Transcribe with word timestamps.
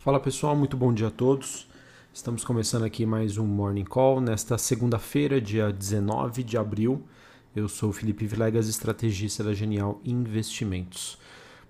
Fala 0.00 0.18
pessoal, 0.18 0.56
muito 0.56 0.78
bom 0.78 0.94
dia 0.94 1.08
a 1.08 1.10
todos. 1.10 1.68
Estamos 2.10 2.42
começando 2.42 2.84
aqui 2.84 3.04
mais 3.04 3.36
um 3.36 3.44
Morning 3.44 3.84
Call 3.84 4.18
nesta 4.18 4.56
segunda-feira, 4.56 5.38
dia 5.38 5.70
19 5.70 6.42
de 6.42 6.56
abril. 6.56 7.06
Eu 7.54 7.68
sou 7.68 7.92
Felipe 7.92 8.26
Vilegas, 8.26 8.66
estrategista 8.66 9.44
da 9.44 9.52
Genial 9.52 10.00
Investimentos. 10.02 11.18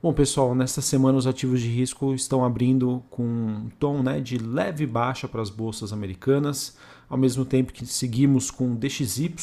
Bom, 0.00 0.12
pessoal, 0.12 0.54
nesta 0.54 0.80
semana 0.80 1.18
os 1.18 1.26
ativos 1.26 1.60
de 1.60 1.66
risco 1.66 2.14
estão 2.14 2.44
abrindo 2.44 3.02
com 3.10 3.24
um 3.24 3.68
tom 3.80 4.00
né, 4.00 4.20
de 4.20 4.38
leve 4.38 4.86
baixa 4.86 5.26
para 5.26 5.42
as 5.42 5.50
bolsas 5.50 5.92
americanas, 5.92 6.78
ao 7.08 7.18
mesmo 7.18 7.44
tempo 7.44 7.72
que 7.72 7.84
seguimos 7.84 8.48
com 8.48 8.72
o 8.72 8.76
DXY, 8.76 9.34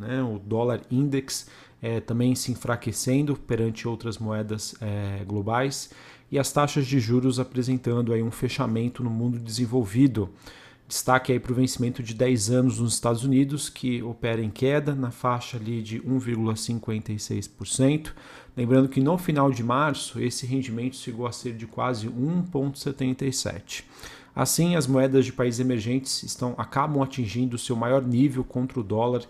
né, 0.00 0.20
o 0.20 0.40
dólar 0.40 0.80
index, 0.90 1.46
é, 1.80 2.00
também 2.00 2.34
se 2.34 2.50
enfraquecendo 2.50 3.36
perante 3.36 3.86
outras 3.86 4.18
moedas 4.18 4.74
é, 4.80 5.24
globais 5.24 5.90
e 6.32 6.38
as 6.38 6.50
taxas 6.50 6.86
de 6.86 6.98
juros 6.98 7.38
apresentando 7.38 8.10
aí 8.10 8.22
um 8.22 8.30
fechamento 8.30 9.04
no 9.04 9.10
mundo 9.10 9.38
desenvolvido. 9.38 10.30
Destaque 10.88 11.30
aí 11.30 11.38
para 11.38 11.52
o 11.52 11.54
vencimento 11.54 12.02
de 12.02 12.14
10 12.14 12.50
anos 12.50 12.80
nos 12.80 12.94
Estados 12.94 13.22
Unidos, 13.22 13.68
que 13.68 14.02
opera 14.02 14.42
em 14.42 14.48
queda 14.48 14.94
na 14.94 15.10
faixa 15.10 15.58
ali 15.58 15.82
de 15.82 16.00
1,56%. 16.00 18.12
Lembrando 18.56 18.88
que 18.88 19.00
no 19.00 19.18
final 19.18 19.50
de 19.50 19.62
março 19.62 20.18
esse 20.20 20.46
rendimento 20.46 20.96
chegou 20.96 21.26
a 21.26 21.32
ser 21.32 21.54
de 21.54 21.66
quase 21.66 22.08
1,77%. 22.08 23.84
Assim, 24.34 24.74
as 24.74 24.86
moedas 24.86 25.26
de 25.26 25.34
países 25.34 25.60
emergentes 25.60 26.22
estão, 26.22 26.54
acabam 26.56 27.02
atingindo 27.02 27.58
seu 27.58 27.76
maior 27.76 28.02
nível 28.02 28.42
contra 28.42 28.80
o 28.80 28.82
dólar 28.82 29.22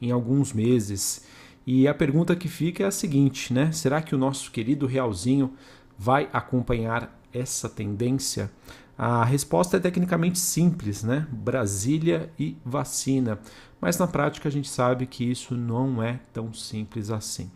em 0.00 0.10
alguns 0.10 0.52
meses. 0.52 1.24
E 1.66 1.88
a 1.88 1.94
pergunta 1.94 2.36
que 2.36 2.48
fica 2.48 2.84
é 2.84 2.86
a 2.86 2.90
seguinte, 2.90 3.52
né? 3.52 3.72
Será 3.72 4.02
que 4.02 4.14
o 4.14 4.18
nosso 4.18 4.50
querido 4.50 4.86
realzinho 4.86 5.52
vai 6.00 6.30
acompanhar 6.32 7.14
essa 7.30 7.68
tendência? 7.68 8.50
A 8.96 9.22
resposta 9.22 9.76
é 9.76 9.80
tecnicamente 9.80 10.38
simples, 10.38 11.02
né? 11.02 11.26
Brasília 11.30 12.32
e 12.38 12.56
vacina. 12.64 13.38
Mas 13.78 13.98
na 13.98 14.06
prática 14.06 14.48
a 14.48 14.52
gente 14.52 14.68
sabe 14.68 15.06
que 15.06 15.30
isso 15.30 15.54
não 15.54 16.02
é 16.02 16.18
tão 16.32 16.54
simples 16.54 17.10
assim. 17.10 17.50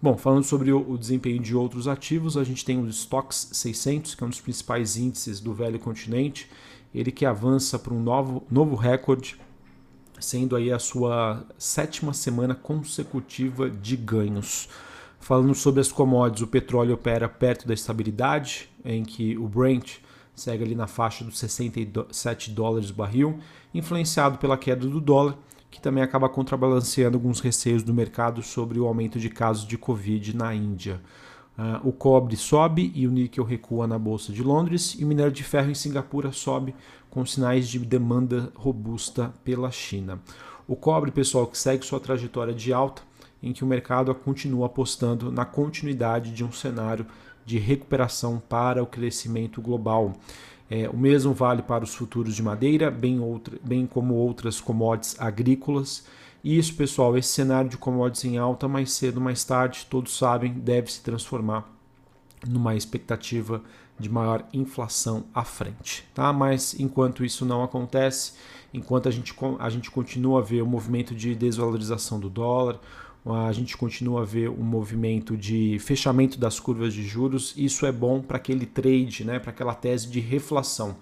Bom, 0.00 0.16
falando 0.16 0.44
sobre 0.44 0.72
o 0.72 0.96
desempenho 0.96 1.42
de 1.42 1.54
outros 1.54 1.88
ativos, 1.88 2.36
a 2.36 2.44
gente 2.44 2.64
tem 2.64 2.80
o 2.80 2.88
Stocks 2.88 3.50
600, 3.52 4.14
que 4.14 4.22
é 4.22 4.26
um 4.26 4.30
dos 4.30 4.40
principais 4.40 4.96
índices 4.96 5.40
do 5.40 5.52
velho 5.52 5.78
continente, 5.78 6.48
ele 6.94 7.10
que 7.10 7.26
avança 7.26 7.76
para 7.76 7.92
um 7.92 8.00
novo, 8.00 8.44
novo 8.48 8.76
recorde, 8.76 9.36
sendo 10.18 10.54
aí 10.54 10.72
a 10.72 10.78
sua 10.78 11.44
sétima 11.58 12.14
semana 12.14 12.54
consecutiva 12.54 13.68
de 13.68 13.96
ganhos. 13.96 14.68
Falando 15.20 15.54
sobre 15.54 15.80
as 15.80 15.92
commodities, 15.92 16.42
o 16.42 16.46
petróleo 16.46 16.94
opera 16.94 17.28
perto 17.28 17.68
da 17.68 17.74
estabilidade, 17.74 18.70
em 18.84 19.04
que 19.04 19.36
o 19.36 19.46
Brent 19.46 19.98
segue 20.34 20.64
ali 20.64 20.74
na 20.74 20.86
faixa 20.86 21.22
dos 21.22 21.38
67 21.38 22.50
dólares 22.50 22.90
o 22.90 22.94
barril, 22.94 23.38
influenciado 23.74 24.38
pela 24.38 24.56
queda 24.56 24.86
do 24.86 25.00
dólar, 25.00 25.36
que 25.70 25.80
também 25.80 26.02
acaba 26.02 26.28
contrabalanceando 26.28 27.16
alguns 27.16 27.38
receios 27.38 27.82
do 27.82 27.94
mercado 27.94 28.42
sobre 28.42 28.80
o 28.80 28.86
aumento 28.86 29.20
de 29.20 29.28
casos 29.28 29.66
de 29.66 29.76
Covid 29.76 30.34
na 30.34 30.54
Índia. 30.54 31.00
Uh, 31.56 31.88
o 31.88 31.92
cobre 31.92 32.36
sobe 32.36 32.90
e 32.94 33.06
o 33.06 33.10
níquel 33.10 33.44
recua 33.44 33.86
na 33.86 33.98
Bolsa 33.98 34.32
de 34.32 34.42
Londres, 34.42 34.96
e 34.98 35.04
o 35.04 35.06
minério 35.06 35.30
de 35.30 35.44
ferro 35.44 35.70
em 35.70 35.74
Singapura 35.74 36.32
sobe 36.32 36.74
com 37.10 37.24
sinais 37.26 37.68
de 37.68 37.78
demanda 37.78 38.50
robusta 38.56 39.34
pela 39.44 39.70
China. 39.70 40.18
O 40.66 40.74
cobre, 40.74 41.10
pessoal, 41.10 41.46
que 41.46 41.58
segue 41.58 41.84
sua 41.84 42.00
trajetória 42.00 42.54
de 42.54 42.72
alta, 42.72 43.02
em 43.42 43.52
que 43.52 43.64
o 43.64 43.66
mercado 43.66 44.14
continua 44.14 44.66
apostando 44.66 45.30
na 45.30 45.44
continuidade 45.44 46.32
de 46.32 46.44
um 46.44 46.52
cenário 46.52 47.06
de 47.44 47.58
recuperação 47.58 48.40
para 48.48 48.82
o 48.82 48.86
crescimento 48.86 49.60
global. 49.60 50.12
É, 50.68 50.88
o 50.88 50.96
mesmo 50.96 51.34
vale 51.34 51.62
para 51.62 51.82
os 51.82 51.94
futuros 51.94 52.36
de 52.36 52.42
madeira, 52.42 52.90
bem, 52.90 53.18
outra, 53.18 53.58
bem 53.62 53.86
como 53.86 54.14
outras 54.14 54.60
commodities 54.60 55.20
agrícolas. 55.20 56.06
E 56.44 56.56
isso, 56.56 56.74
pessoal, 56.74 57.18
esse 57.18 57.28
cenário 57.28 57.68
de 57.68 57.76
commodities 57.76 58.24
em 58.24 58.38
alta, 58.38 58.68
mais 58.68 58.92
cedo 58.92 59.20
mais 59.20 59.44
tarde, 59.44 59.86
todos 59.90 60.16
sabem, 60.16 60.52
deve 60.52 60.92
se 60.92 61.02
transformar 61.02 61.68
numa 62.46 62.74
expectativa 62.74 63.62
de 63.98 64.08
maior 64.08 64.44
inflação 64.52 65.24
à 65.34 65.44
frente. 65.44 66.06
Tá? 66.14 66.32
Mas 66.32 66.78
enquanto 66.78 67.24
isso 67.24 67.44
não 67.44 67.62
acontece, 67.62 68.32
enquanto 68.72 69.08
a 69.08 69.10
gente, 69.10 69.34
a 69.58 69.68
gente 69.68 69.90
continua 69.90 70.40
a 70.40 70.42
ver 70.42 70.62
o 70.62 70.66
movimento 70.66 71.14
de 71.14 71.34
desvalorização 71.34 72.18
do 72.18 72.30
dólar, 72.30 72.80
a 73.24 73.52
gente 73.52 73.76
continua 73.76 74.22
a 74.22 74.24
ver 74.24 74.48
um 74.48 74.64
movimento 74.64 75.36
de 75.36 75.78
fechamento 75.78 76.38
das 76.38 76.58
curvas 76.58 76.94
de 76.94 77.02
juros. 77.02 77.52
Isso 77.56 77.84
é 77.84 77.92
bom 77.92 78.20
para 78.22 78.38
aquele 78.38 78.64
trade, 78.64 79.24
né, 79.24 79.38
para 79.38 79.50
aquela 79.50 79.74
tese 79.74 80.08
de 80.08 80.20
reflação, 80.20 80.96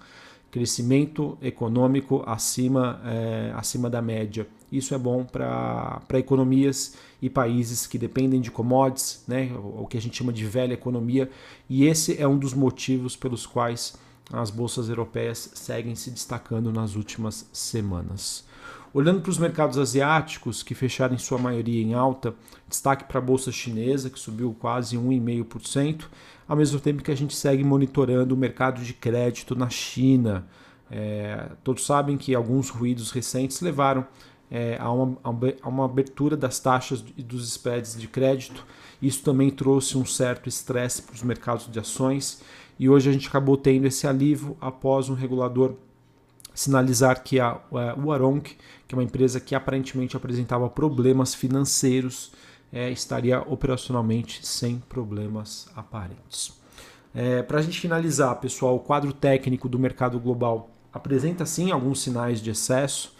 crescimento 0.51 1.37
econômico 1.41 2.23
acima, 2.25 3.01
é, 3.05 3.53
acima 3.55 3.89
da 3.89 4.01
média. 4.01 4.47
Isso 4.71 4.93
é 4.93 4.97
bom 4.97 5.23
para 5.23 6.01
economias 6.13 6.95
e 7.21 7.29
países 7.29 7.87
que 7.87 7.97
dependem 7.97 8.41
de 8.41 8.51
commodities, 8.51 9.23
né, 9.27 9.51
o 9.57 9.87
que 9.87 9.97
a 9.97 10.01
gente 10.01 10.17
chama 10.17 10.33
de 10.33 10.45
velha 10.45 10.73
economia, 10.73 11.29
e 11.69 11.85
esse 11.85 12.21
é 12.21 12.27
um 12.27 12.37
dos 12.37 12.53
motivos 12.53 13.15
pelos 13.15 13.45
quais 13.45 13.95
as 14.31 14.51
bolsas 14.51 14.89
europeias 14.89 15.51
seguem 15.55 15.95
se 15.95 16.11
destacando 16.11 16.71
nas 16.71 16.95
últimas 16.95 17.49
semanas. 17.51 18.47
Olhando 18.91 19.21
para 19.21 19.29
os 19.29 19.37
mercados 19.37 19.77
asiáticos, 19.77 20.63
que 20.63 20.73
fecharam 20.73 21.13
em 21.13 21.19
sua 21.19 21.37
maioria 21.37 21.81
em 21.81 21.93
alta, 21.93 22.33
destaque 22.67 23.03
para 23.03 23.19
a 23.19 23.21
bolsa 23.21 23.51
chinesa, 23.51 24.09
que 24.09 24.19
subiu 24.19 24.55
quase 24.59 24.97
1,5%, 24.97 26.05
ao 26.47 26.57
mesmo 26.57 26.79
tempo 26.79 27.03
que 27.03 27.11
a 27.11 27.15
gente 27.15 27.35
segue 27.35 27.63
monitorando 27.63 28.33
o 28.33 28.37
mercado 28.37 28.81
de 28.81 28.93
crédito 28.93 29.55
na 29.55 29.69
China. 29.69 30.47
É, 30.89 31.51
todos 31.63 31.85
sabem 31.85 32.17
que 32.17 32.33
alguns 32.33 32.69
ruídos 32.69 33.11
recentes 33.11 33.61
levaram 33.61 34.07
é, 34.49 34.77
a, 34.79 34.91
uma, 34.91 35.17
a 35.61 35.69
uma 35.69 35.85
abertura 35.85 36.35
das 36.35 36.59
taxas 36.59 37.03
e 37.15 37.21
dos 37.21 37.47
spreads 37.47 37.99
de 37.99 38.07
crédito. 38.07 38.65
Isso 38.99 39.23
também 39.23 39.51
trouxe 39.51 39.97
um 39.97 40.05
certo 40.05 40.49
estresse 40.49 41.03
para 41.03 41.13
os 41.13 41.21
mercados 41.21 41.71
de 41.71 41.79
ações 41.79 42.41
e 42.79 42.89
hoje 42.89 43.09
a 43.09 43.13
gente 43.13 43.27
acabou 43.27 43.55
tendo 43.55 43.85
esse 43.85 44.07
alívio 44.07 44.57
após 44.59 45.09
um 45.09 45.13
regulador 45.13 45.75
sinalizar 46.59 47.23
que 47.23 47.39
a, 47.39 47.51
a 47.71 47.95
Uaronk, 47.97 48.57
que 48.85 48.93
é 48.93 48.97
uma 48.97 49.03
empresa 49.03 49.39
que 49.39 49.55
aparentemente 49.55 50.17
apresentava 50.17 50.69
problemas 50.69 51.33
financeiros, 51.33 52.33
é, 52.69 52.91
estaria 52.91 53.39
operacionalmente 53.39 54.45
sem 54.45 54.77
problemas 54.77 55.69
aparentes. 55.73 56.51
É, 57.15 57.41
Para 57.41 57.59
a 57.59 57.61
gente 57.61 57.79
finalizar, 57.79 58.35
pessoal, 58.41 58.75
o 58.75 58.79
quadro 58.79 59.13
técnico 59.13 59.69
do 59.69 59.79
mercado 59.79 60.19
global 60.19 60.69
apresenta 60.91 61.45
sim 61.45 61.71
alguns 61.71 62.01
sinais 62.01 62.41
de 62.41 62.49
excesso, 62.49 63.15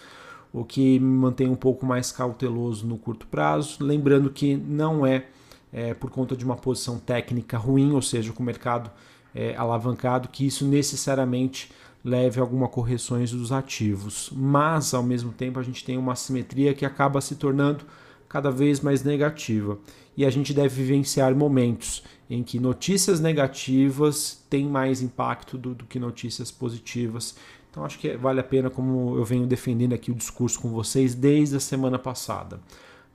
o 0.51 0.65
que 0.65 0.99
me 0.99 1.17
mantém 1.17 1.47
um 1.47 1.55
pouco 1.55 1.85
mais 1.85 2.11
cauteloso 2.11 2.85
no 2.85 2.97
curto 2.97 3.25
prazo. 3.27 3.77
Lembrando 3.79 4.29
que 4.29 4.57
não 4.57 5.05
é, 5.05 5.27
é 5.71 5.93
por 5.93 6.11
conta 6.11 6.35
de 6.35 6.43
uma 6.43 6.57
posição 6.57 6.99
técnica 6.99 7.57
ruim, 7.57 7.93
ou 7.93 8.01
seja, 8.01 8.33
com 8.33 8.43
o 8.43 8.45
mercado 8.45 8.91
é, 9.33 9.55
alavancado, 9.55 10.27
que 10.27 10.45
isso 10.45 10.65
necessariamente 10.65 11.71
leve 12.03 12.39
a 12.39 12.43
algumas 12.43 12.71
correções 12.71 13.31
dos 13.31 13.51
ativos. 13.51 14.31
Mas, 14.33 14.93
ao 14.93 15.03
mesmo 15.03 15.31
tempo, 15.31 15.59
a 15.59 15.63
gente 15.63 15.83
tem 15.83 15.97
uma 15.97 16.13
assimetria 16.13 16.73
que 16.73 16.85
acaba 16.85 17.21
se 17.21 17.35
tornando 17.35 17.85
cada 18.27 18.51
vez 18.51 18.79
mais 18.79 19.03
negativa. 19.03 19.77
E 20.15 20.25
a 20.25 20.29
gente 20.29 20.53
deve 20.53 20.83
vivenciar 20.83 21.33
momentos 21.35 22.03
em 22.29 22.43
que 22.43 22.59
notícias 22.59 23.19
negativas 23.19 24.45
têm 24.49 24.65
mais 24.65 25.01
impacto 25.01 25.57
do, 25.57 25.73
do 25.73 25.85
que 25.85 25.99
notícias 25.99 26.51
positivas. 26.51 27.35
Então, 27.71 27.83
acho 27.83 27.97
que 27.99 28.15
vale 28.17 28.39
a 28.39 28.43
pena, 28.43 28.69
como 28.69 29.15
eu 29.17 29.23
venho 29.23 29.47
defendendo 29.47 29.93
aqui 29.93 30.11
o 30.11 30.15
discurso 30.15 30.59
com 30.59 30.69
vocês 30.69 31.15
desde 31.15 31.55
a 31.55 31.59
semana 31.59 31.97
passada. 31.97 32.59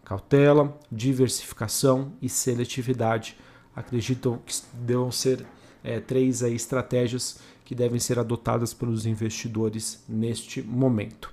Cautela, 0.05 0.77
diversificação 0.91 2.13
e 2.21 2.29
seletividade. 2.29 3.37
Acredito 3.75 4.41
que 4.45 4.55
devam 4.75 5.11
ser 5.11 5.47
é, 5.83 6.01
três 6.01 6.43
aí, 6.43 6.55
estratégias 6.55 7.39
que 7.65 7.75
devem 7.75 7.99
ser 7.99 8.19
adotadas 8.19 8.75
pelos 8.75 9.07
investidores 9.07 10.03
neste 10.09 10.63
momento. 10.63 11.33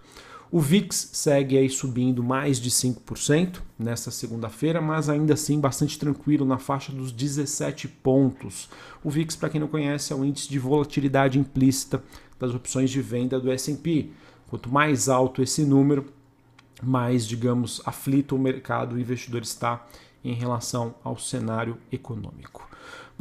O 0.51 0.60
VIX 0.60 1.12
segue 1.13 1.57
aí 1.57 1.69
subindo 1.69 2.22
mais 2.22 2.60
de 2.60 2.69
5% 2.69 3.62
nesta 3.80 4.12
segunda-feira, 4.12 4.81
mas 4.81 5.07
ainda 5.07 5.33
assim 5.33 5.57
bastante 5.57 5.98
tranquilo 5.98 6.45
na 6.45 6.57
faixa 6.57 6.92
dos 6.92 7.12
17 7.13 7.88
pontos. 7.88 8.69
O 9.01 9.10
VIX, 9.10 9.33
para 9.38 9.50
quem 9.50 9.62
não 9.62 9.69
conhece, 9.69 10.12
é 10.12 10.16
o 10.16 10.25
índice 10.25 10.50
de 10.50 10.60
volatilidade 10.60 11.39
implícita 11.39 12.04
das 12.38 12.54
opções 12.54 12.89
de 12.89 13.01
venda 13.01 13.39
do 13.39 13.50
S&P. 13.50 14.10
Quanto 14.50 14.69
mais 14.69 15.07
alto 15.07 15.42
esse 15.42 15.63
número, 15.63 16.12
mais, 16.83 17.25
digamos, 17.25 17.81
aflito 17.86 18.36
o 18.36 18.39
mercado 18.39 18.95
o 18.95 19.00
investidor 19.00 19.44
está 19.44 19.88
em 20.22 20.33
relação 20.33 20.95
ao 21.01 21.18
cenário 21.18 21.78
econômico. 21.92 22.70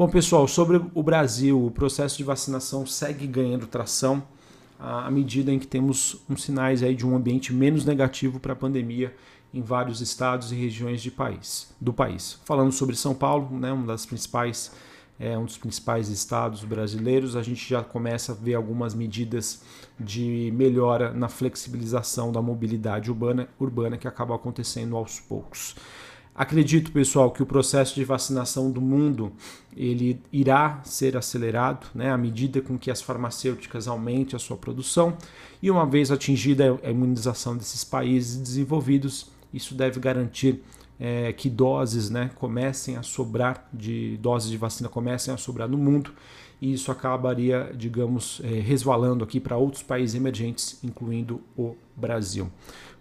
Bom, 0.01 0.09
pessoal, 0.09 0.49
sobre 0.49 0.81
o 0.95 1.03
Brasil, 1.03 1.63
o 1.63 1.71
processo 1.71 2.17
de 2.17 2.25
vacinação 2.25 2.87
segue 2.87 3.27
ganhando 3.27 3.67
tração 3.67 4.23
à 4.79 5.11
medida 5.11 5.53
em 5.53 5.59
que 5.59 5.67
temos 5.67 6.23
uns 6.27 6.43
sinais 6.43 6.83
aí 6.83 6.95
de 6.95 7.07
um 7.07 7.15
ambiente 7.15 7.53
menos 7.53 7.85
negativo 7.85 8.41
para 8.41 8.55
a 8.55 8.57
pandemia 8.57 9.15
em 9.53 9.61
vários 9.61 10.01
estados 10.01 10.53
e 10.53 10.55
regiões 10.55 11.03
de 11.03 11.11
país, 11.11 11.71
do 11.79 11.93
país. 11.93 12.41
Falando 12.47 12.73
sobre 12.73 12.97
São 12.97 13.15
Paulo, 13.15 13.51
né, 13.59 13.71
uma 13.73 13.89
das 13.89 14.07
principais 14.07 14.73
é 15.19 15.37
um 15.37 15.45
dos 15.45 15.59
principais 15.59 16.09
estados 16.09 16.65
brasileiros, 16.65 17.37
a 17.37 17.43
gente 17.43 17.69
já 17.69 17.85
começa 17.85 18.33
a 18.33 18.35
ver 18.35 18.55
algumas 18.55 18.95
medidas 18.95 19.61
de 20.01 20.51
melhora 20.57 21.13
na 21.13 21.29
flexibilização 21.29 22.33
da 22.33 22.41
mobilidade 22.41 23.11
urbana, 23.11 23.47
urbana 23.61 23.99
que 23.99 24.09
acaba 24.09 24.35
acontecendo 24.35 24.97
aos 24.97 25.21
poucos. 25.21 25.75
Acredito, 26.41 26.91
pessoal, 26.91 27.31
que 27.31 27.43
o 27.43 27.47
processo 27.47 27.95
de 27.95 28.03
vacinação 28.03 28.71
do 28.71 28.81
mundo 28.81 29.31
ele 29.77 30.19
irá 30.33 30.81
ser 30.85 31.15
acelerado, 31.15 31.89
né, 31.95 32.11
à 32.11 32.17
medida 32.17 32.63
com 32.63 32.79
que 32.79 32.91
as 32.91 33.03
farmacêuticas 33.03 33.87
aumentem 33.87 34.35
a 34.35 34.39
sua 34.39 34.57
produção. 34.57 35.19
E 35.61 35.71
uma 35.71 35.85
vez 35.85 36.11
atingida 36.11 36.81
a 36.83 36.91
imunização 36.91 37.55
desses 37.55 37.85
países 37.85 38.39
desenvolvidos, 38.39 39.31
isso 39.53 39.75
deve 39.75 40.01
garantir 40.01 40.63
é, 40.99 41.31
que 41.35 41.51
doses 41.51 42.09
né, 42.09 42.31
comecem 42.37 42.97
a 42.97 43.03
sobrar, 43.03 43.69
de 43.71 44.17
doses 44.17 44.49
de 44.49 44.57
vacina 44.57 44.89
comecem 44.89 45.35
a 45.35 45.37
sobrar 45.37 45.69
no 45.69 45.77
mundo, 45.77 46.11
e 46.61 46.73
isso 46.73 46.93
acabaria, 46.93 47.73
digamos, 47.75 48.41
é, 48.45 48.49
resvalando 48.49 49.25
aqui 49.25 49.41
para 49.41 49.57
outros 49.57 49.83
países 49.83 50.15
emergentes, 50.15 50.79
incluindo 50.85 51.41
o 51.57 51.75
Brasil. 51.97 52.51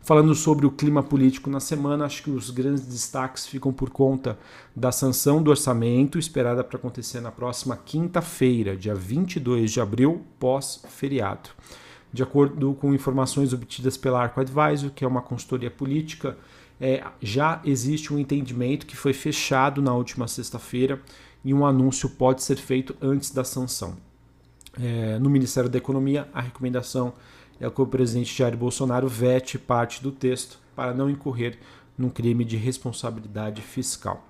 Falando 0.01 0.33
sobre 0.33 0.65
o 0.65 0.71
clima 0.71 1.03
político 1.03 1.49
na 1.49 1.59
semana, 1.59 2.05
acho 2.05 2.23
que 2.23 2.31
os 2.31 2.49
grandes 2.49 2.85
destaques 2.85 3.45
ficam 3.45 3.73
por 3.73 3.89
conta 3.89 4.39
da 4.75 4.91
sanção 4.91 5.43
do 5.43 5.51
orçamento, 5.51 6.17
esperada 6.17 6.63
para 6.63 6.77
acontecer 6.77 7.19
na 7.19 7.31
próxima 7.31 7.77
quinta-feira, 7.77 8.77
dia 8.77 8.95
22 8.95 9.71
de 9.71 9.81
abril, 9.81 10.23
pós-feriado. 10.39 11.49
De 12.11 12.23
acordo 12.23 12.73
com 12.73 12.93
informações 12.93 13.53
obtidas 13.53 13.97
pela 13.97 14.21
Arco 14.21 14.39
Advisor, 14.39 14.89
que 14.89 15.03
é 15.03 15.07
uma 15.07 15.21
consultoria 15.21 15.69
política, 15.69 16.37
é, 16.81 17.03
já 17.21 17.61
existe 17.65 18.13
um 18.13 18.17
entendimento 18.17 18.85
que 18.85 18.95
foi 18.95 19.13
fechado 19.13 19.81
na 19.81 19.93
última 19.93 20.27
sexta-feira 20.27 20.99
e 21.43 21.53
um 21.53 21.65
anúncio 21.65 22.09
pode 22.09 22.43
ser 22.43 22.57
feito 22.57 22.95
antes 23.01 23.31
da 23.31 23.43
sanção. 23.43 23.97
É, 24.79 25.17
no 25.19 25.29
Ministério 25.29 25.69
da 25.69 25.77
Economia, 25.77 26.27
a 26.33 26.41
recomendação 26.41 27.13
é 27.59 27.69
que 27.69 27.81
o 27.81 27.87
presidente 27.87 28.37
Jair 28.37 28.55
Bolsonaro 28.55 29.07
vete 29.07 29.57
parte 29.57 30.01
do 30.01 30.11
texto 30.11 30.59
para 30.75 30.93
não 30.93 31.09
incorrer 31.09 31.57
num 31.97 32.09
crime 32.09 32.45
de 32.45 32.55
responsabilidade 32.55 33.61
fiscal. 33.61 34.25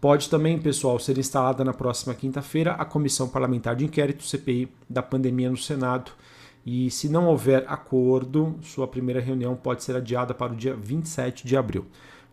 Pode 0.00 0.28
também, 0.28 0.58
pessoal, 0.58 0.98
ser 0.98 1.18
instalada 1.18 1.64
na 1.64 1.72
próxima 1.72 2.14
quinta-feira 2.14 2.72
a 2.72 2.84
Comissão 2.84 3.28
Parlamentar 3.28 3.74
de 3.74 3.84
Inquérito 3.84 4.22
CPI 4.22 4.68
da 4.88 5.02
pandemia 5.02 5.50
no 5.50 5.56
Senado 5.56 6.12
e 6.64 6.90
se 6.90 7.08
não 7.08 7.26
houver 7.26 7.64
acordo, 7.66 8.56
sua 8.62 8.86
primeira 8.86 9.20
reunião 9.20 9.56
pode 9.56 9.82
ser 9.82 9.96
adiada 9.96 10.34
para 10.34 10.52
o 10.52 10.56
dia 10.56 10.74
27 10.74 11.46
de 11.46 11.56
abril. 11.56 11.86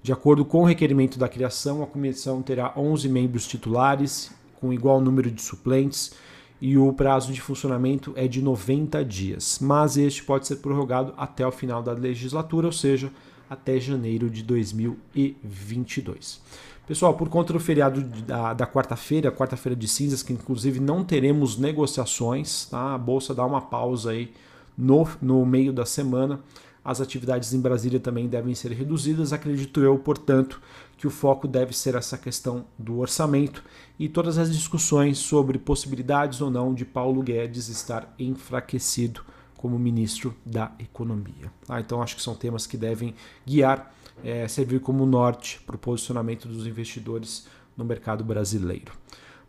De 0.05 0.13
acordo 0.13 0.45
com 0.45 0.61
o 0.61 0.65
requerimento 0.65 1.17
da 1.17 1.27
criação, 1.27 1.81
a 1.81 1.87
comissão 1.87 2.39
terá 2.39 2.71
11 2.77 3.09
membros 3.09 3.47
titulares, 3.47 4.29
com 4.61 4.71
igual 4.71 5.01
número 5.01 5.31
de 5.31 5.41
suplentes, 5.41 6.13
e 6.61 6.77
o 6.77 6.93
prazo 6.93 7.33
de 7.33 7.41
funcionamento 7.41 8.13
é 8.15 8.27
de 8.27 8.39
90 8.39 9.03
dias, 9.03 9.57
mas 9.59 9.97
este 9.97 10.23
pode 10.23 10.45
ser 10.45 10.57
prorrogado 10.57 11.11
até 11.17 11.43
o 11.43 11.51
final 11.51 11.81
da 11.81 11.91
legislatura, 11.91 12.67
ou 12.67 12.71
seja, 12.71 13.11
até 13.49 13.79
janeiro 13.79 14.29
de 14.29 14.43
2022. 14.43 16.39
Pessoal, 16.85 17.15
por 17.15 17.27
conta 17.27 17.51
do 17.53 17.59
feriado 17.59 18.03
da, 18.03 18.53
da 18.53 18.67
quarta-feira, 18.67 19.31
quarta-feira 19.31 19.75
de 19.75 19.87
cinzas, 19.87 20.21
que 20.21 20.33
inclusive 20.33 20.79
não 20.79 21.03
teremos 21.03 21.57
negociações, 21.57 22.65
tá? 22.65 22.93
a 22.93 22.97
Bolsa 22.99 23.33
dá 23.33 23.43
uma 23.43 23.59
pausa 23.61 24.11
aí 24.11 24.31
no, 24.77 25.07
no 25.19 25.43
meio 25.47 25.73
da 25.73 25.83
semana. 25.83 26.41
As 26.85 27.01
atividades 27.01 27.51
em 27.51 27.59
Brasília 27.59 27.99
também 27.99 28.27
devem 28.27 28.53
ser 28.53 28.71
reduzidas. 28.71 29.33
Acredito 29.33 29.81
eu, 29.81 29.97
portanto, 29.97 30.61
que 30.95 31.07
o 31.07 31.09
foco 31.09 31.47
deve 31.47 31.75
ser 31.75 31.95
essa 31.95 32.15
questão 32.15 32.65
do 32.77 32.99
orçamento 32.99 33.63
e 33.97 34.07
todas 34.07 34.37
as 34.37 34.53
discussões 34.53 35.17
sobre 35.17 35.57
possibilidades 35.57 36.41
ou 36.41 36.51
não 36.51 36.75
de 36.75 36.85
Paulo 36.85 37.23
Guedes 37.23 37.69
estar 37.69 38.13
enfraquecido 38.19 39.21
como 39.57 39.79
ministro 39.79 40.35
da 40.45 40.71
Economia. 40.77 41.51
Ah, 41.67 41.79
então, 41.79 42.03
acho 42.03 42.15
que 42.15 42.21
são 42.21 42.35
temas 42.35 42.67
que 42.67 42.77
devem 42.77 43.15
guiar 43.43 43.91
é, 44.23 44.47
servir 44.47 44.79
como 44.79 45.07
norte 45.07 45.59
para 45.65 45.75
o 45.75 45.79
posicionamento 45.79 46.47
dos 46.47 46.67
investidores 46.67 47.47
no 47.75 47.83
mercado 47.83 48.23
brasileiro. 48.23 48.93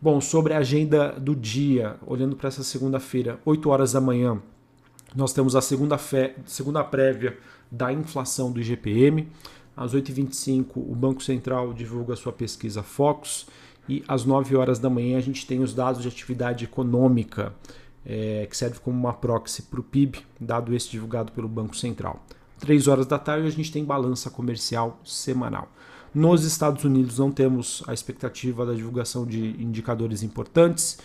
Bom, 0.00 0.22
sobre 0.22 0.54
a 0.54 0.58
agenda 0.58 1.12
do 1.12 1.36
dia, 1.36 1.96
olhando 2.06 2.34
para 2.34 2.48
essa 2.48 2.62
segunda-feira, 2.62 3.38
8 3.44 3.68
horas 3.68 3.92
da 3.92 4.00
manhã, 4.00 4.40
nós 5.16 5.32
temos 5.32 5.56
a 5.56 5.62
segunda, 5.62 5.96
fé, 5.96 6.36
segunda 6.44 6.84
prévia 6.84 7.38
da 7.70 7.90
inflação 7.90 8.52
do 8.52 8.60
IGPM. 8.60 9.28
Às 9.74 9.94
8h25, 9.94 10.76
o 10.76 10.94
Banco 10.94 11.22
Central 11.22 11.72
divulga 11.72 12.14
sua 12.14 12.32
pesquisa 12.32 12.82
Focus. 12.82 13.46
E 13.88 14.04
às 14.06 14.24
9 14.24 14.54
horas 14.56 14.78
da 14.78 14.90
manhã, 14.90 15.16
a 15.16 15.22
gente 15.22 15.46
tem 15.46 15.60
os 15.60 15.72
dados 15.72 16.02
de 16.02 16.08
atividade 16.08 16.64
econômica, 16.64 17.54
é, 18.04 18.46
que 18.48 18.56
serve 18.56 18.78
como 18.80 18.98
uma 18.98 19.14
proxy 19.14 19.62
para 19.62 19.80
o 19.80 19.82
PIB, 19.82 20.18
dado 20.38 20.74
esse 20.74 20.90
divulgado 20.90 21.32
pelo 21.32 21.48
Banco 21.48 21.74
Central. 21.74 22.22
3 22.58 22.86
horas 22.86 23.06
da 23.06 23.18
tarde 23.18 23.46
a 23.46 23.50
gente 23.50 23.72
tem 23.72 23.84
balança 23.84 24.28
comercial 24.28 25.00
semanal. 25.04 25.68
Nos 26.14 26.44
Estados 26.44 26.84
Unidos 26.84 27.18
não 27.18 27.30
temos 27.30 27.82
a 27.86 27.94
expectativa 27.94 28.66
da 28.66 28.74
divulgação 28.74 29.26
de 29.26 29.62
indicadores 29.62 30.22
importantes. 30.22 30.98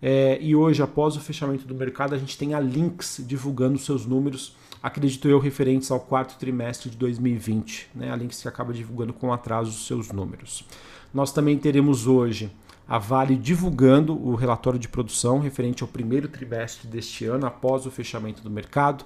É, 0.00 0.38
e 0.40 0.54
hoje, 0.54 0.82
após 0.82 1.16
o 1.16 1.20
fechamento 1.20 1.66
do 1.66 1.74
mercado, 1.74 2.14
a 2.14 2.18
gente 2.18 2.38
tem 2.38 2.54
a 2.54 2.60
Lynx 2.60 3.20
divulgando 3.26 3.78
seus 3.78 4.06
números, 4.06 4.56
acredito 4.82 5.28
eu, 5.28 5.38
referentes 5.38 5.90
ao 5.90 5.98
quarto 5.98 6.38
trimestre 6.38 6.90
de 6.90 6.96
2020. 6.96 7.90
Né? 7.94 8.10
A 8.10 8.16
Lynx 8.16 8.40
que 8.40 8.48
acaba 8.48 8.72
divulgando 8.72 9.12
com 9.12 9.32
atraso 9.32 9.70
os 9.70 9.86
seus 9.86 10.12
números. 10.12 10.64
Nós 11.12 11.32
também 11.32 11.58
teremos 11.58 12.06
hoje 12.06 12.50
a 12.86 12.98
Vale 12.98 13.36
divulgando 13.36 14.14
o 14.14 14.34
relatório 14.34 14.78
de 14.78 14.88
produção 14.88 15.40
referente 15.40 15.82
ao 15.82 15.88
primeiro 15.88 16.28
trimestre 16.28 16.88
deste 16.88 17.24
ano, 17.26 17.46
após 17.46 17.84
o 17.84 17.90
fechamento 17.90 18.42
do 18.42 18.50
mercado 18.50 19.04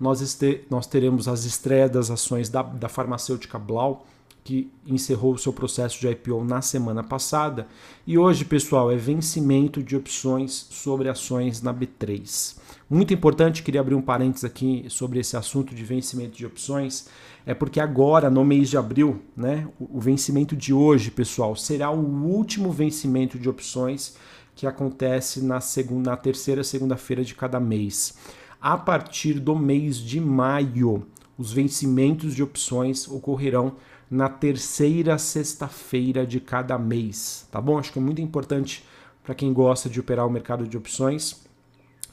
nós, 0.00 0.38
nós 0.70 0.86
teremos 0.86 1.28
as 1.28 1.44
estreias 1.44 1.90
das 1.90 2.10
ações 2.10 2.48
da, 2.48 2.62
da 2.62 2.88
farmacêutica 2.88 3.58
Blau, 3.58 4.06
que 4.42 4.70
encerrou 4.86 5.34
o 5.34 5.38
seu 5.38 5.52
processo 5.52 6.00
de 6.00 6.08
IPO 6.08 6.44
na 6.44 6.62
semana 6.62 7.02
passada. 7.02 7.66
E 8.06 8.16
hoje, 8.16 8.44
pessoal, 8.44 8.90
é 8.90 8.96
vencimento 8.96 9.82
de 9.82 9.96
opções 9.96 10.66
sobre 10.70 11.08
ações 11.08 11.62
na 11.62 11.72
B3. 11.72 12.58
Muito 12.88 13.14
importante, 13.14 13.62
queria 13.62 13.80
abrir 13.80 13.94
um 13.94 14.02
parênteses 14.02 14.44
aqui 14.44 14.84
sobre 14.88 15.20
esse 15.20 15.36
assunto 15.36 15.74
de 15.74 15.84
vencimento 15.84 16.36
de 16.36 16.46
opções, 16.46 17.08
é 17.46 17.54
porque 17.54 17.80
agora, 17.80 18.28
no 18.28 18.44
mês 18.44 18.70
de 18.70 18.76
abril, 18.76 19.22
né, 19.36 19.68
o 19.78 20.00
vencimento 20.00 20.56
de 20.56 20.72
hoje, 20.72 21.10
pessoal, 21.10 21.54
será 21.54 21.90
o 21.90 22.00
último 22.26 22.72
vencimento 22.72 23.38
de 23.38 23.48
opções 23.48 24.16
que 24.56 24.66
acontece 24.66 25.40
na, 25.40 25.60
segunda, 25.60 26.10
na 26.10 26.16
terceira 26.16 26.64
segunda-feira 26.64 27.24
de 27.24 27.34
cada 27.34 27.60
mês 27.60 28.14
a 28.60 28.76
partir 28.76 29.40
do 29.40 29.56
mês 29.56 29.96
de 29.96 30.20
maio. 30.20 31.06
Os 31.38 31.52
vencimentos 31.52 32.34
de 32.34 32.42
opções 32.42 33.08
ocorrerão 33.08 33.76
na 34.10 34.28
terceira 34.28 35.16
sexta-feira 35.18 36.26
de 36.26 36.40
cada 36.40 36.76
mês, 36.76 37.46
tá 37.50 37.60
bom? 37.60 37.78
Acho 37.78 37.92
que 37.92 37.98
é 37.98 38.02
muito 38.02 38.20
importante 38.20 38.84
para 39.22 39.34
quem 39.34 39.52
gosta 39.52 39.88
de 39.88 40.00
operar 40.00 40.26
o 40.26 40.30
mercado 40.30 40.66
de 40.66 40.76
opções 40.76 41.48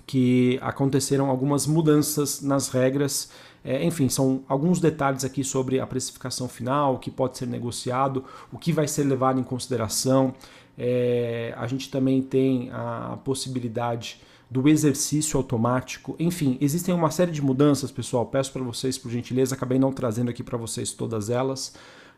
que 0.06 0.58
aconteceram 0.62 1.30
algumas 1.30 1.68
mudanças 1.68 2.42
nas 2.42 2.70
regras. 2.70 3.30
É, 3.64 3.84
enfim, 3.84 4.08
são 4.08 4.44
alguns 4.48 4.80
detalhes 4.80 5.26
aqui 5.26 5.44
sobre 5.44 5.80
a 5.80 5.86
precificação 5.86 6.48
final, 6.48 6.96
o 6.96 7.00
que 7.00 7.12
pode 7.12 7.38
ser 7.38 7.48
negociado, 7.48 8.24
o 8.52 8.58
que 8.58 8.72
vai 8.72 8.88
ser 8.88 9.04
levado 9.04 9.40
em 9.40 9.44
consideração. 9.44 10.34
É, 10.78 11.54
a 11.58 11.68
gente 11.68 11.90
também 11.90 12.22
tem 12.22 12.70
a 12.72 13.18
possibilidade 13.26 14.22
do 14.50 14.68
exercício 14.68 15.38
automático. 15.38 16.16
Enfim, 16.20 16.58
existem 16.62 16.94
uma 16.94 17.12
série 17.12 17.32
de 17.32 17.42
mudanças, 17.42 17.92
pessoal. 17.92 18.26
Peço 18.26 18.52
para 18.52 18.64
vocês, 18.64 18.98
por 18.98 19.12
gentileza, 19.12 19.56
acabei 19.56 19.78
não 19.78 19.92
trazendo 19.92 20.30
aqui 20.30 20.44
para 20.44 20.58
vocês 20.58 20.94
todas 20.94 21.30
elas, 21.30 21.74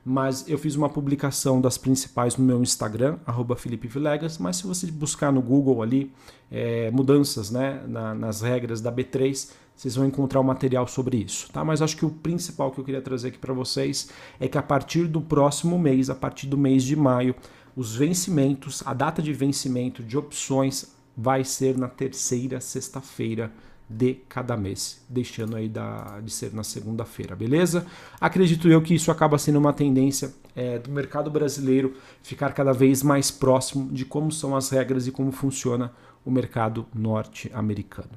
mas 0.05 0.48
eu 0.48 0.57
fiz 0.57 0.75
uma 0.75 0.89
publicação 0.89 1.59
das 1.59 1.77
principais 1.77 2.38
no 2.38 2.45
meu 2.45 2.62
Instagram, 2.62 3.17
Felipe 3.57 3.88
Vilegas, 3.88 4.38
mas 4.38 4.57
se 4.57 4.67
você 4.67 4.88
buscar 4.88 5.31
no 5.31 5.41
Google 5.41 5.81
ali, 5.81 6.13
é, 6.51 6.89
mudanças 6.91 7.50
né, 7.50 7.83
na, 7.88 8.13
nas 8.13 8.41
regras 8.41 8.79
da 8.79 8.91
B3, 8.91 9.50
vocês 9.75 9.95
vão 9.95 10.05
encontrar 10.05 10.39
o 10.39 10.43
um 10.43 10.45
material 10.45 10.88
sobre 10.88 11.17
isso, 11.17 11.50
tá? 11.53 11.63
Mas 11.63 11.81
acho 11.81 11.95
que 11.95 12.05
o 12.05 12.09
principal 12.09 12.69
que 12.69 12.79
eu 12.79 12.83
queria 12.83 13.01
trazer 13.01 13.29
aqui 13.29 13.38
para 13.38 13.53
vocês 13.53 14.09
é 14.38 14.48
que 14.48 14.57
a 14.57 14.62
partir 14.62 15.07
do 15.07 15.21
próximo 15.21 15.79
mês, 15.79 16.09
a 16.09 16.15
partir 16.15 16.48
do 16.48 16.57
mês 16.57 16.83
de 16.83 16.98
maio, 16.98 17.33
os 17.77 17.95
vencimentos, 17.95 18.83
a 18.86 18.93
data 18.93 19.21
de 19.21 19.31
vencimento 19.31 20.03
de 20.03 20.17
opções 20.17 20.99
vai 21.21 21.43
ser 21.43 21.77
na 21.77 21.89
terceira 21.89 22.61
sexta-feira 22.61 23.51
de 23.89 24.13
cada 24.29 24.55
mês, 24.55 25.03
deixando 25.09 25.57
aí 25.57 25.67
da, 25.67 26.21
de 26.23 26.31
ser 26.31 26.53
na 26.53 26.63
segunda-feira, 26.63 27.35
beleza? 27.35 27.85
Acredito 28.21 28.69
eu 28.69 28.81
que 28.81 28.93
isso 28.93 29.11
acaba 29.11 29.38
sendo 29.38 29.57
uma 29.57 29.73
tendência 29.73 30.33
é, 30.55 30.77
do 30.77 30.91
mercado 30.91 31.29
brasileiro 31.29 31.95
ficar 32.21 32.53
cada 32.53 32.71
vez 32.71 33.03
mais 33.03 33.31
próximo 33.31 33.91
de 33.91 34.05
como 34.05 34.31
são 34.31 34.55
as 34.55 34.69
regras 34.69 35.07
e 35.07 35.11
como 35.11 35.31
funciona 35.31 35.91
o 36.23 36.31
mercado 36.31 36.85
norte-americano. 36.93 38.11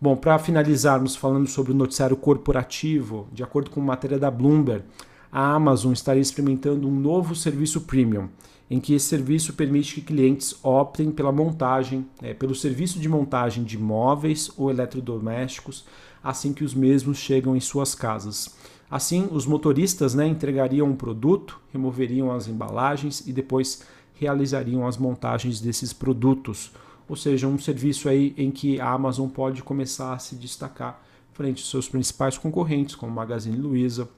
Bom, 0.00 0.14
para 0.14 0.38
finalizarmos 0.38 1.16
falando 1.16 1.48
sobre 1.48 1.72
o 1.72 1.74
noticiário 1.74 2.16
corporativo, 2.16 3.28
de 3.32 3.42
acordo 3.42 3.70
com 3.70 3.80
matéria 3.80 4.18
da 4.18 4.30
Bloomberg, 4.30 4.84
a 5.30 5.54
Amazon 5.54 5.92
estaria 5.92 6.20
experimentando 6.20 6.86
um 6.86 6.94
novo 6.94 7.34
serviço 7.34 7.80
premium 7.80 8.28
em 8.72 8.80
que 8.80 8.94
esse 8.94 9.04
serviço 9.04 9.52
permite 9.52 9.96
que 9.96 10.00
clientes 10.00 10.56
optem 10.62 11.10
pela 11.10 11.30
montagem, 11.30 12.06
é, 12.22 12.32
pelo 12.32 12.54
serviço 12.54 12.98
de 12.98 13.06
montagem 13.06 13.64
de 13.64 13.76
móveis 13.76 14.50
ou 14.56 14.70
eletrodomésticos 14.70 15.84
assim 16.24 16.54
que 16.54 16.64
os 16.64 16.72
mesmos 16.72 17.18
chegam 17.18 17.54
em 17.54 17.60
suas 17.60 17.94
casas. 17.94 18.56
Assim, 18.90 19.28
os 19.30 19.44
motoristas 19.44 20.14
né, 20.14 20.26
entregariam 20.26 20.88
um 20.88 20.96
produto, 20.96 21.60
removeriam 21.70 22.32
as 22.32 22.48
embalagens 22.48 23.22
e 23.26 23.32
depois 23.32 23.82
realizariam 24.14 24.86
as 24.86 24.96
montagens 24.96 25.60
desses 25.60 25.92
produtos. 25.92 26.72
Ou 27.06 27.14
seja, 27.14 27.46
um 27.46 27.58
serviço 27.58 28.08
aí 28.08 28.32
em 28.38 28.50
que 28.50 28.80
a 28.80 28.90
Amazon 28.90 29.28
pode 29.28 29.62
começar 29.62 30.14
a 30.14 30.18
se 30.18 30.34
destacar 30.34 31.02
frente 31.34 31.60
aos 31.60 31.70
seus 31.70 31.90
principais 31.90 32.38
concorrentes, 32.38 32.94
como 32.94 33.12
Magazine 33.12 33.58
Luiza, 33.58 34.08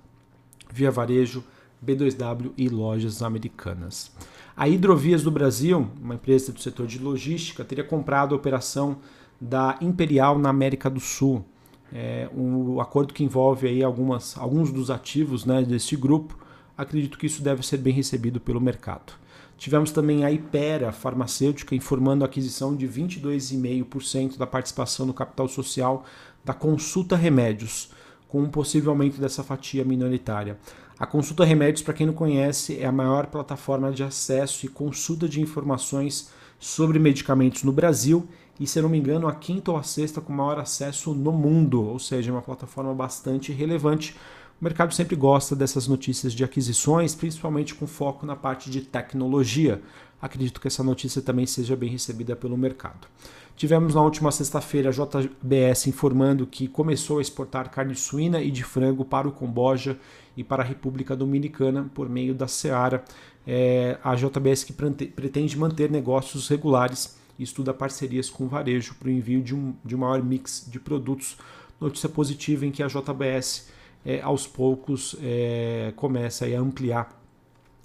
Via 0.73 0.92
Varejo, 0.92 1.42
B2W 1.84 2.52
e 2.56 2.68
lojas 2.68 3.20
americanas. 3.20 4.12
A 4.56 4.68
Hidrovias 4.68 5.23
do 5.23 5.32
Brasil, 5.32 5.88
uma 6.00 6.14
empresa 6.14 6.52
do 6.52 6.61
setor 6.61 6.87
de 6.87 7.00
logística, 7.00 7.64
teria 7.64 7.82
comprado 7.82 8.34
a 8.34 8.38
operação 8.38 8.99
da 9.40 9.76
Imperial 9.80 10.38
na 10.38 10.49
América 10.49 10.88
do 10.88 11.00
Sul. 11.00 11.44
É 11.92 12.28
um 12.32 12.80
acordo 12.80 13.12
que 13.12 13.25
envolve 13.25 13.66
aí 13.66 13.82
algumas, 13.82 14.38
alguns 14.38 14.70
dos 14.70 14.90
ativos 14.90 15.44
né, 15.44 15.62
deste 15.62 15.96
grupo. 15.96 16.38
Acredito 16.78 17.18
que 17.18 17.26
isso 17.26 17.42
deve 17.42 17.66
ser 17.66 17.78
bem 17.78 17.92
recebido 17.92 18.40
pelo 18.40 18.61
mercado. 18.61 19.14
Tivemos 19.58 19.90
também 19.90 20.25
a 20.25 20.30
Ipera 20.30 20.92
Farmacêutica 20.92 21.75
informando 21.75 22.25
a 22.25 22.26
aquisição 22.26 22.76
de 22.76 22.88
22,5% 22.88 24.37
da 24.37 24.46
participação 24.46 25.04
no 25.04 25.14
capital 25.14 25.49
social 25.49 26.04
da 26.44 26.54
Consulta 26.54 27.16
Remédios, 27.16 27.90
com 28.28 28.43
um 28.43 28.49
possível 28.49 28.90
aumento 28.90 29.21
dessa 29.21 29.43
fatia 29.43 29.85
minoritária. 29.85 30.59
A 30.99 31.07
Consulta 31.07 31.45
Remédios, 31.45 31.83
para 31.83 31.95
quem 31.95 32.07
não 32.07 32.14
conhece, 32.14 32.78
é 32.78 32.87
a 32.87 32.93
maior 32.93 33.26
plataforma 33.26 33.90
de 33.90 34.02
acesso 34.02 34.64
e 34.64 34.69
consulta 34.69 35.28
de 35.28 35.40
informações 35.40 36.31
sobre 36.59 36.99
medicamentos 36.99 37.64
no 37.64 37.73
Brasil 37.73 38.28
e, 38.59 38.66
se 38.66 38.78
eu 38.78 38.85
não 38.85 38.90
me 38.90 38.99
engano, 38.99 39.26
a 39.26 39.35
quinta 39.35 39.73
ou 39.73 39.76
a 39.76 39.83
sexta 39.83 40.21
com 40.21 40.33
maior 40.33 40.59
acesso 40.59 41.12
no 41.12 41.33
mundo, 41.33 41.83
ou 41.83 41.99
seja, 41.99 42.31
é 42.31 42.33
uma 42.33 42.43
plataforma 42.43 42.95
bastante 42.95 43.52
relevante. 43.52 44.14
O 44.61 44.64
mercado 44.64 44.95
sempre 44.95 45.16
gosta 45.16 45.57
dessas 45.57 45.88
notícias 45.88 46.33
de 46.33 46.45
aquisições, 46.45 47.14
principalmente 47.14 47.75
com 47.75 47.87
foco 47.87 48.25
na 48.25 48.37
parte 48.37 48.71
de 48.71 48.81
tecnologia. 48.81 49.83
Acredito 50.23 50.61
que 50.61 50.69
essa 50.69 50.85
notícia 50.85 51.21
também 51.21 51.45
seja 51.45 51.75
bem 51.75 51.90
recebida 51.90 52.37
pelo 52.37 52.57
mercado. 52.57 53.09
Tivemos 53.56 53.94
na 53.94 54.02
última 54.02 54.32
sexta-feira 54.32 54.90
a 54.90 54.92
JBS 54.92 55.87
informando 55.87 56.44
que 56.44 56.66
começou 56.66 57.18
a 57.18 57.23
exportar 57.23 57.70
carne 57.70 57.94
suína 57.94 58.42
e 58.42 58.50
de 58.50 58.64
frango 58.64 59.04
para 59.04 59.28
o 59.28 59.32
Camboja 59.32 59.96
e 60.37 60.42
para 60.42 60.62
a 60.62 60.66
República 60.66 61.14
Dominicana 61.14 61.88
por 61.94 62.08
meio 62.08 62.34
da 62.34 62.49
Seara. 62.49 63.04
É, 63.46 63.96
a 64.02 64.16
JBS 64.16 64.64
que 64.64 64.73
pretende 64.73 65.56
manter 65.56 65.88
negócios 65.88 66.49
regulares 66.49 67.16
e 67.38 67.44
estuda 67.44 67.73
parcerias 67.73 68.28
com 68.28 68.44
o 68.44 68.49
varejo 68.49 68.94
para 68.96 69.08
o 69.08 69.11
envio 69.11 69.40
de 69.40 69.54
um, 69.54 69.75
de 69.84 69.94
um 69.94 69.99
maior 69.99 70.23
mix 70.23 70.66
de 70.68 70.80
produtos. 70.80 71.37
Notícia 71.80 72.08
positiva 72.08 72.66
em 72.66 72.73
que 72.73 72.82
a 72.82 72.88
JBS, 72.88 73.68
é, 74.04 74.20
aos 74.20 74.49
poucos, 74.49 75.14
é, 75.23 75.92
começa 75.94 76.44
a 76.44 76.58
ampliar 76.58 77.20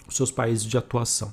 os 0.07 0.15
seus 0.15 0.31
países 0.31 0.65
de 0.65 0.77
atuação. 0.77 1.31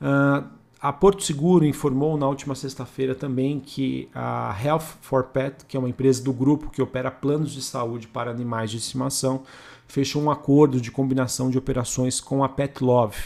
Uh, 0.00 0.57
a 0.80 0.92
Porto 0.92 1.24
Seguro 1.24 1.64
informou 1.64 2.16
na 2.16 2.28
última 2.28 2.54
sexta-feira 2.54 3.14
também 3.14 3.58
que 3.58 4.08
a 4.14 4.56
Health 4.62 4.98
for 5.00 5.24
Pet, 5.24 5.64
que 5.66 5.76
é 5.76 5.80
uma 5.80 5.88
empresa 5.88 6.22
do 6.22 6.32
grupo 6.32 6.70
que 6.70 6.80
opera 6.80 7.10
planos 7.10 7.50
de 7.50 7.60
saúde 7.62 8.06
para 8.06 8.30
animais 8.30 8.70
de 8.70 8.76
estimação, 8.76 9.42
fechou 9.88 10.22
um 10.22 10.30
acordo 10.30 10.80
de 10.80 10.92
combinação 10.92 11.50
de 11.50 11.58
operações 11.58 12.20
com 12.20 12.44
a 12.44 12.48
Pet 12.48 12.82
Love, 12.84 13.16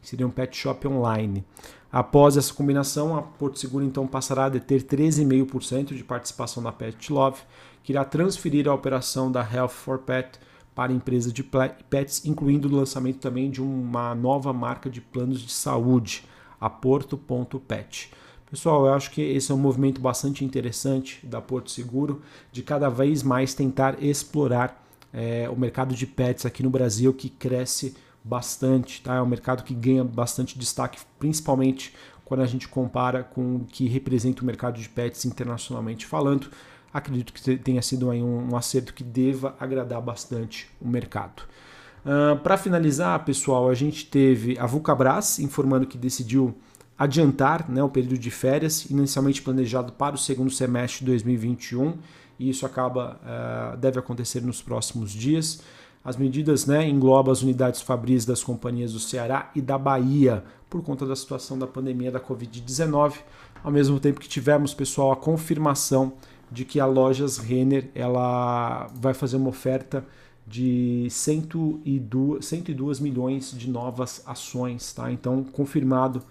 que 0.00 0.08
seria 0.08 0.26
um 0.26 0.30
pet 0.30 0.56
shop 0.56 0.86
online. 0.86 1.44
Após 1.90 2.36
essa 2.36 2.54
combinação, 2.54 3.16
a 3.16 3.22
Porto 3.22 3.58
Seguro 3.58 3.84
então 3.84 4.06
passará 4.06 4.44
a 4.44 4.48
deter 4.48 4.84
13,5% 4.84 5.96
de 5.96 6.04
participação 6.04 6.62
da 6.62 6.70
Pet 6.70 7.12
Love, 7.12 7.40
que 7.82 7.92
irá 7.92 8.04
transferir 8.04 8.68
a 8.68 8.74
operação 8.74 9.32
da 9.32 9.40
Health 9.40 9.70
for 9.70 9.98
Pet 9.98 10.38
para 10.76 10.92
a 10.92 10.94
empresa 10.94 11.32
de 11.32 11.42
pets, 11.42 12.24
incluindo 12.24 12.68
o 12.68 12.76
lançamento 12.76 13.18
também 13.18 13.50
de 13.50 13.60
uma 13.60 14.14
nova 14.14 14.52
marca 14.52 14.88
de 14.88 15.00
planos 15.00 15.40
de 15.40 15.50
saúde, 15.50 16.24
a 16.60 16.68
Porto.pet. 16.68 18.10
Pessoal, 18.50 18.86
eu 18.86 18.92
acho 18.92 19.12
que 19.12 19.22
esse 19.22 19.52
é 19.52 19.54
um 19.54 19.58
movimento 19.58 20.00
bastante 20.00 20.44
interessante 20.44 21.24
da 21.24 21.40
Porto 21.40 21.70
Seguro 21.70 22.20
de 22.50 22.62
cada 22.62 22.88
vez 22.88 23.22
mais 23.22 23.54
tentar 23.54 24.02
explorar 24.02 24.84
é, 25.12 25.48
o 25.48 25.56
mercado 25.56 25.94
de 25.94 26.06
pets 26.06 26.44
aqui 26.44 26.62
no 26.62 26.70
Brasil, 26.70 27.14
que 27.14 27.28
cresce 27.28 27.94
bastante, 28.22 29.02
tá? 29.02 29.14
É 29.14 29.22
um 29.22 29.26
mercado 29.26 29.62
que 29.62 29.74
ganha 29.74 30.04
bastante 30.04 30.58
destaque, 30.58 30.98
principalmente 31.18 31.94
quando 32.24 32.40
a 32.42 32.46
gente 32.46 32.68
compara 32.68 33.22
com 33.22 33.56
o 33.56 33.64
que 33.64 33.88
representa 33.88 34.42
o 34.42 34.44
mercado 34.44 34.80
de 34.80 34.88
pets 34.88 35.24
internacionalmente 35.24 36.06
falando. 36.06 36.48
Acredito 36.92 37.32
que 37.32 37.56
tenha 37.56 37.82
sido 37.82 38.10
aí 38.10 38.20
um, 38.20 38.52
um 38.52 38.56
acerto 38.56 38.92
que 38.92 39.04
deva 39.04 39.54
agradar 39.60 40.00
bastante 40.02 40.68
o 40.80 40.88
mercado. 40.88 41.42
Uh, 42.04 42.38
Para 42.38 42.56
finalizar, 42.56 43.24
pessoal, 43.24 43.68
a 43.68 43.74
gente 43.74 44.06
teve 44.06 44.58
a 44.58 44.66
Vulcabras 44.66 45.38
informando 45.38 45.86
que 45.86 45.98
decidiu 45.98 46.54
adiantar 46.98 47.70
né, 47.70 47.82
o 47.82 47.88
período 47.88 48.18
de 48.18 48.30
férias, 48.30 48.84
inicialmente 48.90 49.40
planejado 49.40 49.92
para 49.92 50.14
o 50.14 50.18
segundo 50.18 50.50
semestre 50.50 51.00
de 51.00 51.06
2021, 51.06 51.94
e 52.38 52.50
isso 52.50 52.66
acaba 52.66 53.18
uh, 53.22 53.76
deve 53.76 53.98
acontecer 53.98 54.42
nos 54.42 54.62
próximos 54.62 55.10
dias. 55.10 55.62
As 56.04 56.16
medidas 56.16 56.64
né, 56.66 56.88
englobam 56.88 57.30
as 57.30 57.42
unidades 57.42 57.82
fabris 57.82 58.24
das 58.24 58.42
companhias 58.42 58.92
do 58.92 58.98
Ceará 58.98 59.50
e 59.54 59.60
da 59.60 59.76
Bahia 59.76 60.42
por 60.68 60.82
conta 60.82 61.04
da 61.04 61.16
situação 61.16 61.58
da 61.58 61.66
pandemia 61.66 62.10
da 62.10 62.20
Covid-19, 62.20 63.14
ao 63.62 63.70
mesmo 63.70 63.98
tempo 64.00 64.20
que 64.20 64.28
tivemos, 64.28 64.72
pessoal, 64.72 65.12
a 65.12 65.16
confirmação 65.16 66.14
de 66.50 66.64
que 66.64 66.80
a 66.80 66.86
Lojas 66.86 67.38
Renner 67.38 67.90
ela 67.94 68.88
vai 68.94 69.12
fazer 69.14 69.36
uma 69.36 69.48
oferta 69.48 70.04
de 70.50 71.06
102, 71.08 72.44
102 72.44 72.98
milhões 72.98 73.52
de 73.52 73.70
novas 73.70 74.20
ações. 74.26 74.92
Tá? 74.92 75.12
Então, 75.12 75.44
confirmado 75.44 76.22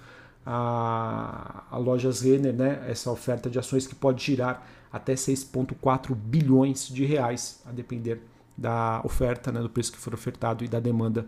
a, 0.45 1.63
a 1.71 1.77
Lojas 1.77 2.19
Renner, 2.19 2.53
né, 2.53 2.83
essa 2.89 3.09
oferta 3.09 3.49
de 3.49 3.57
ações 3.57 3.87
que 3.87 3.95
pode 3.95 4.21
girar 4.21 4.67
até 4.91 5.13
6,4 5.13 6.13
bilhões 6.13 6.89
de 6.89 7.05
reais, 7.05 7.61
a 7.65 7.71
depender 7.71 8.21
da 8.57 8.99
oferta, 9.05 9.53
né, 9.53 9.61
do 9.61 9.69
preço 9.69 9.93
que 9.93 9.97
for 9.97 10.13
ofertado 10.13 10.65
e 10.65 10.67
da 10.67 10.81
demanda 10.81 11.25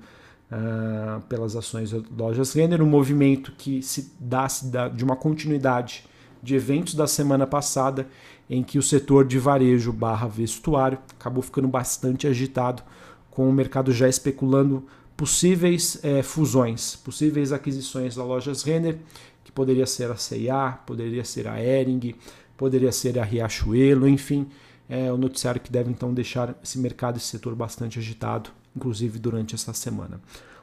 uh, 0.52 1.22
pelas 1.30 1.56
ações 1.56 1.92
das 1.92 2.04
lojas 2.18 2.52
Renner, 2.52 2.82
um 2.82 2.90
movimento 2.90 3.54
que 3.54 3.82
se 3.82 4.12
dá, 4.20 4.50
se 4.50 4.66
dá 4.68 4.90
de 4.90 5.04
uma 5.04 5.16
continuidade 5.16 6.04
de 6.44 6.56
eventos 6.56 6.94
da 6.94 7.08
semana 7.08 7.48
passada, 7.48 8.08
em 8.52 8.62
que 8.62 8.78
o 8.78 8.84
setor 8.84 9.26
de 9.26 9.40
varejo 9.40 9.94
barra 9.94 10.28
vestuário 10.28 11.00
acabou 11.18 11.42
ficando 11.42 11.70
bastante 11.70 12.28
agitado, 12.28 12.84
com 13.30 13.50
o 13.50 13.54
mercado 13.54 13.94
já 13.94 14.10
especulando 14.10 14.86
possíveis 15.16 15.98
é, 16.04 16.22
fusões, 16.22 16.98
possíveis 16.98 17.54
aquisições 17.54 18.18
da 18.18 18.26
lojas 18.26 18.62
Renner, 18.64 18.98
que 19.42 19.54
poderia 19.54 19.86
ser 19.86 20.12
a 20.12 20.18
C&A, 20.18 20.72
poderia 20.86 21.24
ser 21.24 21.48
a 21.48 21.64
Ering, 21.64 22.14
poderia 22.58 22.92
ser 22.92 23.18
a 23.18 23.24
Riachuelo, 23.24 24.06
enfim, 24.06 24.46
é 24.90 25.10
o 25.10 25.16
noticiário 25.18 25.62
que 25.62 25.72
deve 25.72 25.90
então 25.90 26.14
deixar 26.14 26.54
esse 26.62 26.78
mercado, 26.78 27.16
esse 27.16 27.28
setor 27.28 27.56
bastante 27.56 28.00
agitado, 28.00 28.50
inclusive 28.76 29.18
durante 29.18 29.56
esta 29.56 29.72
semana. 29.74 30.20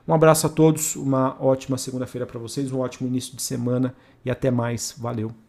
Um 0.07 0.13
abraço 0.13 0.47
a 0.47 0.51
todos, 0.51 0.95
uma 0.95 1.43
ótima 1.43 1.79
segunda-feira 1.79 2.27
para 2.27 2.39
vocês, 2.39 2.71
um 2.71 2.81
ótimo 2.81 3.09
início 3.09 3.35
de 3.35 3.41
semana 3.41 3.95
e 4.23 4.31
até 4.31 4.51
mais. 4.51 4.95
Valeu! 4.99 5.48